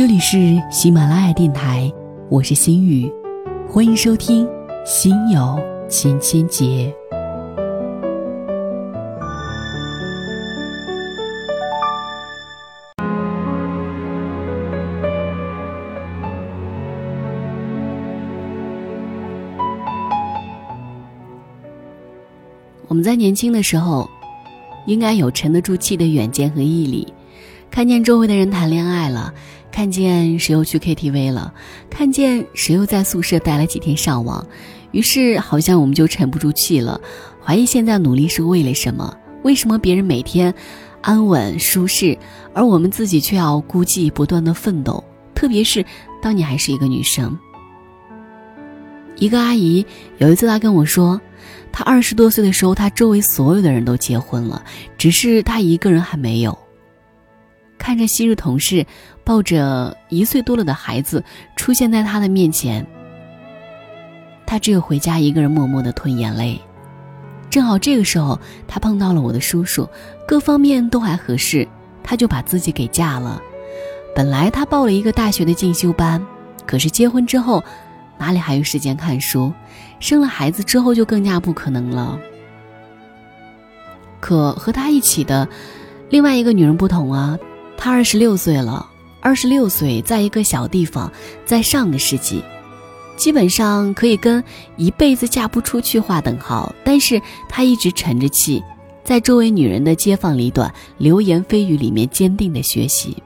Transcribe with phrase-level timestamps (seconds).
[0.00, 1.92] 这里是喜马拉雅电台，
[2.30, 3.12] 我是心雨，
[3.68, 4.46] 欢迎收听
[4.86, 5.60] 《心有
[5.90, 6.90] 千千结》。
[22.88, 24.08] 我们在年轻的时候，
[24.86, 27.06] 应该有沉得住气的远见和毅力。
[27.70, 29.32] 看见周围的人谈恋爱了，
[29.70, 31.54] 看见谁又去 KTV 了，
[31.88, 34.44] 看见谁又在宿舍待了几天上网，
[34.90, 37.00] 于是好像我们就沉不住气了，
[37.42, 39.16] 怀疑现在努力是为了什么？
[39.44, 40.52] 为什么别人每天
[41.00, 42.18] 安稳舒适，
[42.52, 45.02] 而我们自己却要孤寂不断的奋斗？
[45.34, 45.82] 特别是
[46.20, 47.38] 当你还是一个女生。
[49.16, 49.86] 一个阿姨
[50.18, 51.20] 有一次她跟我说。
[51.72, 54.62] 她二十多岁的时候，她周围所有的人都结婚了，
[54.98, 56.58] 只是她一个人还没有。
[57.80, 58.86] 看着昔日同事
[59.24, 61.24] 抱着一岁多了的孩子
[61.56, 62.86] 出现在他的面前，
[64.44, 66.60] 他只有回家一个人默默的吞眼泪。
[67.48, 68.38] 正好这个时候，
[68.68, 69.88] 他碰到了我的叔叔，
[70.28, 71.66] 各方面都还合适，
[72.04, 73.40] 他就把自己给嫁了。
[74.14, 76.24] 本来他报了一个大学的进修班，
[76.66, 77.64] 可是结婚之后。
[78.18, 79.50] 哪里还有时间看书？
[79.98, 82.20] 生了孩子之后就更加不可能了。
[84.20, 85.48] 可和他一起的
[86.10, 87.38] 另外一个女人不同啊，
[87.80, 88.86] 她二十六岁了。
[89.22, 91.10] 二十六岁，在一个小地方，
[91.44, 92.42] 在上个世纪，
[93.16, 94.42] 基本上可以跟
[94.76, 96.74] 一辈子嫁不出去划等号。
[96.84, 98.62] 但是她一直沉着气，
[99.02, 103.16] 在周围女人的街坊里短、流言蜚语里面坚定的学习。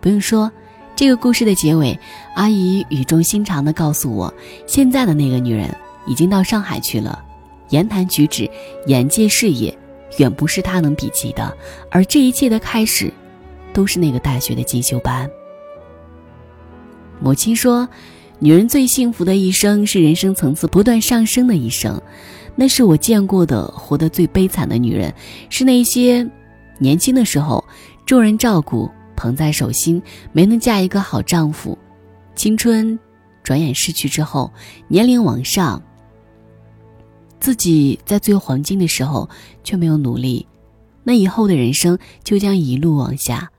[0.00, 0.52] 不用说。
[0.96, 1.98] 这个故事的结尾，
[2.36, 4.32] 阿姨语重心长地告诉我：
[4.64, 5.68] 现在的那个女人
[6.06, 7.20] 已经到上海去了，
[7.70, 8.48] 言谈举止、
[8.86, 9.76] 眼界视野，
[10.18, 11.56] 远不是她能比及的。
[11.90, 13.12] 而这一切的开始，
[13.72, 15.28] 都是那个大学的进修班。
[17.20, 17.88] 母亲说
[18.38, 22.00] ：“女人最幸福的一生是人生层次不断上升的一生。”
[22.56, 25.12] 那是我见过的活得最悲惨的女人，
[25.50, 26.28] 是那些
[26.78, 27.64] 年轻的时候
[28.06, 28.90] 众人照顾。
[29.16, 30.02] 捧在手心，
[30.32, 31.78] 没能嫁一个好丈夫，
[32.34, 32.98] 青春
[33.44, 34.52] 转眼逝去之后，
[34.88, 35.80] 年龄往上，
[37.44, 39.28] 自己在最黄金的时候
[39.62, 40.46] 却没有努力，
[41.02, 43.50] 那以后的人生就将一路往下，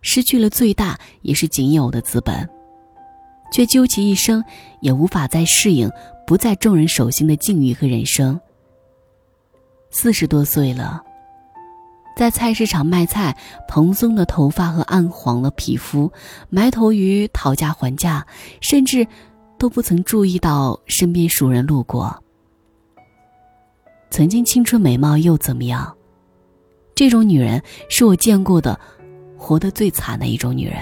[0.00, 2.48] 失去了最大也是仅有的资本，
[3.52, 4.42] 却究其一生
[4.80, 5.90] 也无法再适应
[6.26, 8.40] 不在众人手心的境遇和人生。
[9.90, 11.02] 四十多岁了。
[12.16, 13.36] 在菜市场卖菜，
[13.68, 16.10] 蓬松的头发和暗黄的皮肤，
[16.48, 18.26] 埋头于讨价还价，
[18.62, 19.06] 甚至
[19.58, 22.23] 都不曾注意到身边熟人路过。
[24.14, 25.92] 曾经青春美貌又怎么样？
[26.94, 28.78] 这种女人是我见过的
[29.36, 30.76] 活得最惨的一种女人。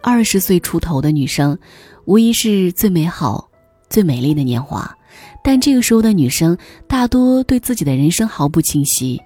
[0.00, 1.58] 二十岁出头的女生，
[2.04, 3.50] 无疑是最美好、
[3.90, 4.88] 最美丽的年华。
[5.42, 9.20] 但这个时候的女生大多对自己的人生毫不清晰。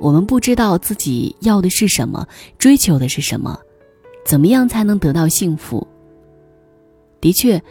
[0.00, 2.26] 我们不知道自己要的是什么，
[2.58, 3.56] 追求的是什么，
[4.26, 5.86] 怎么样才能得到幸福？
[7.20, 7.62] 的确，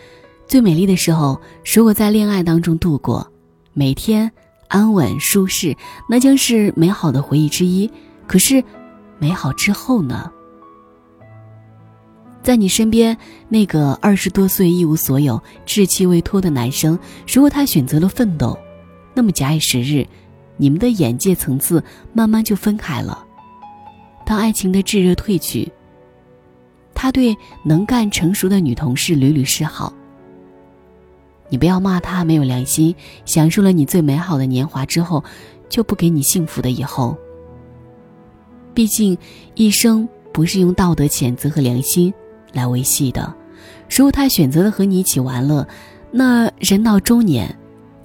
[0.47, 1.39] 最美丽的时候，
[1.75, 3.29] 如果在恋爱当中度过，
[3.73, 4.31] 每天
[4.69, 5.75] 安稳舒适，
[6.07, 7.89] 那将是美好的回忆之一。
[8.25, 8.63] 可是，
[9.19, 10.31] 美好之后呢？
[12.41, 13.17] 在你身边
[13.49, 16.97] 那个二十多岁一无所有、稚气未脱的男生，
[17.27, 18.57] 如果他选择了奋斗，
[19.13, 20.07] 那么假以时日，
[20.55, 21.83] 你们的眼界层次
[22.13, 23.25] 慢慢就分开了。
[24.25, 25.69] 当爱情的炙热褪去，
[26.93, 27.35] 他对
[27.65, 29.93] 能干成熟的女同事屡屡示好。
[31.49, 35.23] 你不要骂他没有良心，享受了你最美好的年华之后，
[35.69, 37.17] 就不给你幸福的以后。
[38.73, 39.17] 毕竟，
[39.55, 42.13] 一生不是用道德谴责和良心。
[42.53, 43.33] 来维系的，
[43.89, 45.67] 如果他选择了和你一起玩乐，
[46.11, 47.53] 那人到中年，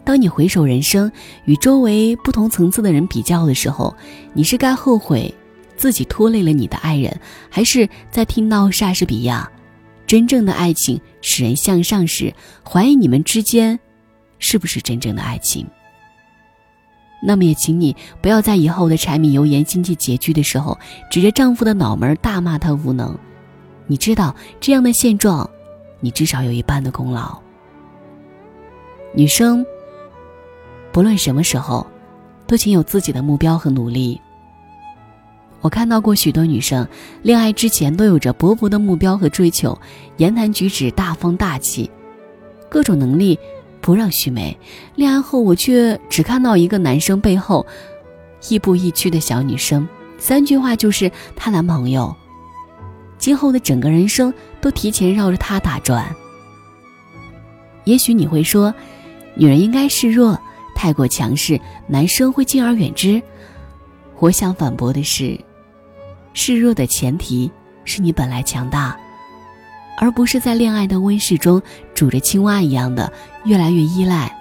[0.05, 1.11] 当你回首人生，
[1.45, 3.95] 与周围不同层次的人比较的时候，
[4.35, 5.33] 你是该后悔
[5.77, 7.19] 自己拖累了你的爱人，
[7.49, 9.49] 还是在听到莎士比亚
[10.07, 12.35] “真正的爱情使人向上”时，
[12.69, 13.79] 怀疑你们之间
[14.39, 15.67] 是不是真正的爱情？
[17.25, 20.77] 那么也请你不要在以后的柴米油盐、经济拮据的时候，
[21.09, 23.17] 指着丈夫的脑门大骂他无能。
[23.87, 25.49] 你知道这样的现状，
[26.01, 27.39] 你至少有一半的功劳。
[29.15, 29.65] 女生，
[30.91, 31.87] 不论什么时候，
[32.47, 34.21] 都请有自己的目标和努力。
[35.63, 36.87] 我看到过许多女生，
[37.23, 39.79] 恋爱之前都有着勃勃的目标和追求，
[40.17, 41.89] 言谈举止大方大气，
[42.69, 43.39] 各种能力
[43.81, 44.59] 不让须眉。
[44.97, 47.65] 恋爱后，我却只看到一个男生背后
[48.49, 49.89] 亦步亦趋的小女生，
[50.19, 52.15] 三句话就是她男朋友。
[53.17, 56.13] 今后的整个人生都提前绕着他打转。
[57.85, 58.75] 也许你会说，
[59.37, 60.37] 女人应该示弱，
[60.75, 63.23] 太过强势，男生会敬而远之。
[64.19, 65.39] 我想反驳的是，
[66.33, 67.51] 示弱的前提
[67.85, 68.97] 是你本来强大，
[69.99, 71.61] 而不是在恋爱的温室中
[71.95, 73.13] 煮着青蛙一样的
[73.45, 74.35] 越来越依赖。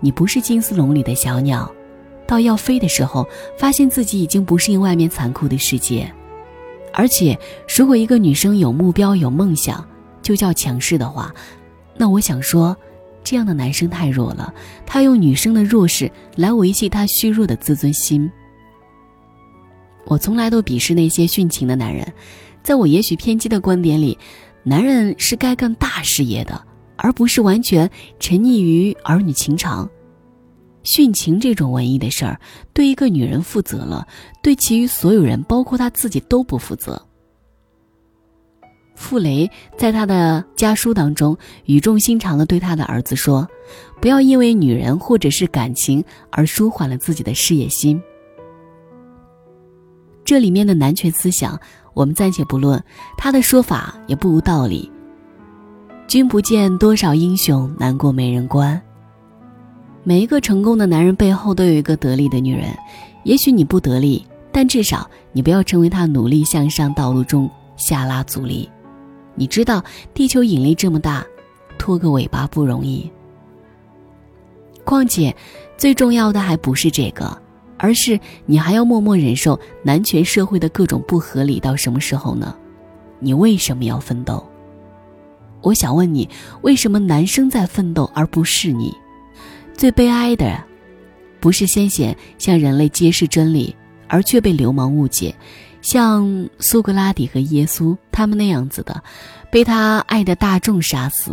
[0.00, 1.70] 你不是金丝笼里的小鸟，
[2.26, 3.26] 到要飞的时候，
[3.58, 6.10] 发现自己已经不适应外面残酷的世界。
[6.92, 7.38] 而且，
[7.76, 9.84] 如果一个女生有目标、有梦想，
[10.22, 11.34] 就叫强势的话，
[11.96, 12.76] 那我想说，
[13.24, 14.54] 这样的男生太弱了。
[14.86, 18.30] 他用女生的弱势来维系他虚弱的自尊心。
[20.06, 22.12] 我从来都鄙视那些殉情的男人，
[22.62, 24.18] 在我也许偏激的观点里，
[24.62, 26.62] 男人是该干大事业的，
[26.96, 29.88] 而不是完全沉溺于儿女情长。
[30.84, 32.38] 殉情这种文艺的事儿，
[32.74, 34.06] 对一个女人负责了，
[34.42, 37.00] 对其余所有人，包括她自己都不负责。
[38.94, 43.48] 傅雷在他的家书当中语重心长地对他的儿子说
[44.00, 48.00] ：“不要因为女人或者是感情而舒缓了自己的事业心。”
[50.24, 51.58] 这里面的男权思想，
[51.92, 52.82] 我们暂且不论，
[53.16, 54.90] 他的说法也不无道理。
[56.06, 58.80] 君不见多少英雄难过美人关。
[60.02, 62.74] 每一个成功的男人背后都有一个得力的女人，
[63.24, 68.68] 也许你不得力，但至少你不要成为他努力向上道路中下拉阻力。
[69.34, 69.82] 你知道
[70.12, 71.24] 地球引力这么大，
[71.78, 73.10] 拖个尾巴不容易。
[74.84, 75.34] 况且，
[75.76, 77.36] 最重要的还不是这个，
[77.84, 82.56] 而是你还要默默忍受男权社会的各种不合理到什么时候呢？
[83.18, 84.42] 你为什么要奋斗？
[85.60, 86.26] 我想问你，
[86.62, 88.90] 为什么男生在奋斗而不是你？
[89.74, 90.64] 最悲哀的，
[91.40, 93.76] 不是先贤向人类揭示真理，
[94.08, 95.34] 而却被流氓误解，
[95.82, 99.02] 像苏格拉底和耶稣他们那样子的，
[99.50, 101.32] 被他爱的大众杀死；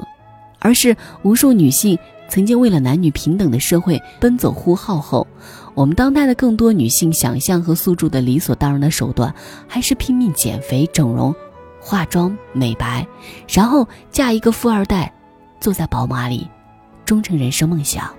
[0.60, 1.98] 而是无数女性
[2.28, 5.26] 曾经为了男女平等的社会奔走呼号后，
[5.74, 9.34] 我们当代的更多女性想象和诉诸的理所当然的手段，
[9.68, 11.34] 还是拼命减肥、整容、
[11.80, 13.08] 化妆、美白，
[13.48, 15.14] 然后嫁一个富二代，
[15.60, 16.48] 坐在宝马里，
[17.06, 18.14] 终成人生梦想。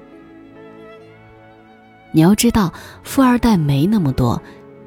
[2.10, 2.72] 你要知道，
[3.02, 4.42] 富二代没那么多。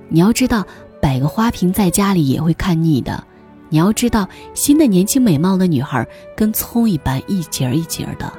[0.10, 0.66] 你要知道，
[1.02, 3.24] 摆个花瓶在家里也会看腻的。
[3.70, 8.32] 你要知道，新的年轻美貌的女孩跟葱一般一节儿一节儿的。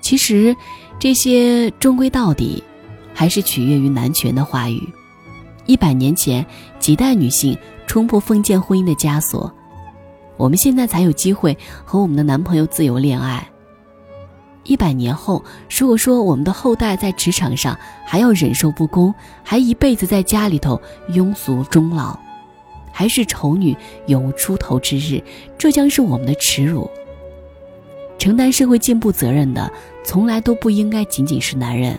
[0.00, 0.56] 其实，
[1.02, 2.62] 这些终归到底，
[3.12, 4.88] 还是取悦于男权的话语。
[5.66, 6.46] 一百年前，
[6.78, 7.58] 几代女性
[7.88, 9.52] 冲破封建婚姻的枷锁，
[10.36, 13.44] 我们现在才有机会和我们的男朋友自由恋爱。
[14.62, 15.42] 一百年后，
[15.76, 17.76] 如果说我们的后代在职场上
[18.06, 19.12] 还要忍受不公，
[19.42, 22.16] 还一辈子在家里头庸俗终老，
[22.92, 23.76] 还是丑女
[24.06, 25.20] 永无出头之日，
[25.58, 26.88] 这将是我们的耻辱。
[28.18, 29.72] 承担社会进步责任的，
[30.04, 31.98] 从来都不应该仅仅是男人。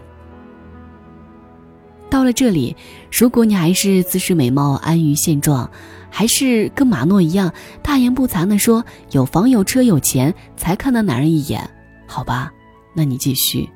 [2.09, 2.75] 到了这里，
[3.11, 5.69] 如果你还是自恃美貌、安于现状，
[6.09, 7.51] 还是跟马诺一样
[7.81, 11.67] 大言不惭地说有房有车有钱才看那男人一眼。
[12.05, 12.53] 好吧，
[12.93, 13.67] 那你继续。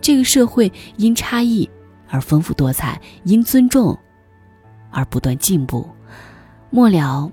[0.00, 1.68] 这个社会因差异
[2.08, 3.98] 而丰富多彩，因尊重
[4.90, 5.88] 而不断进步。
[6.68, 7.32] 末了，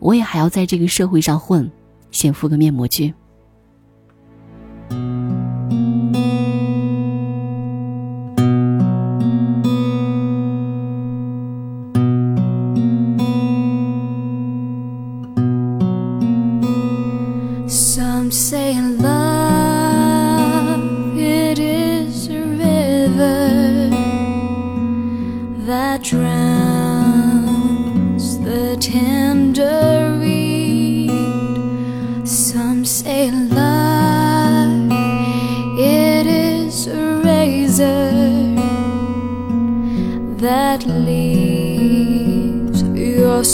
[0.00, 1.70] 我也还要在这个社会上混，
[2.10, 3.14] 先敷个面膜去。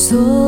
[0.09, 0.48] So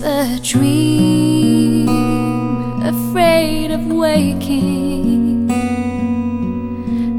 [0.00, 1.88] The dream,
[2.82, 5.46] afraid of waking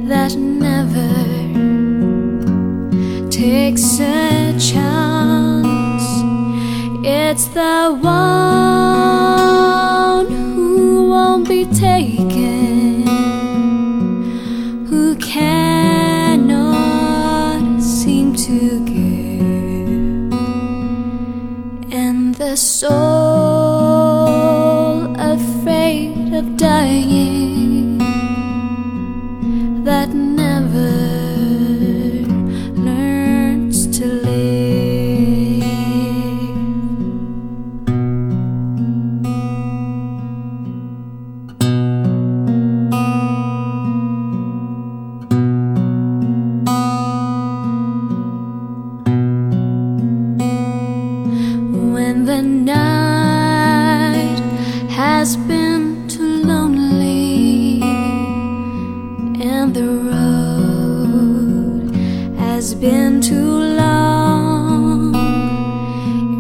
[0.08, 1.14] that never
[3.30, 6.08] takes a chance.
[7.06, 8.26] It's the one
[10.32, 12.41] who won't be taken,
[62.82, 65.16] been too long,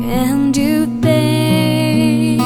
[0.03, 2.39] and you think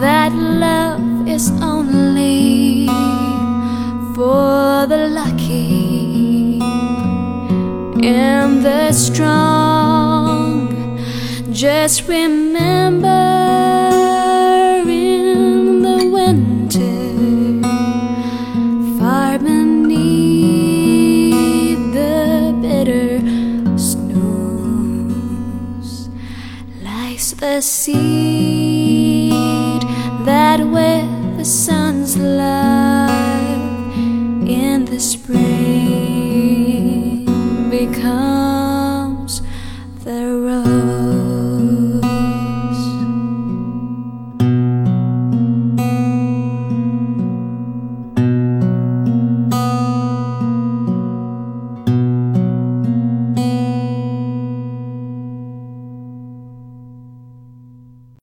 [0.00, 2.86] that love is only
[4.14, 6.58] for the lucky
[8.02, 10.70] and the strong.
[11.52, 13.61] Just remember